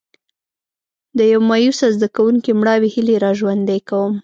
[1.17, 4.13] د یو مایوسه زده کوونکي مړاوې هیلې را ژوندي کوم.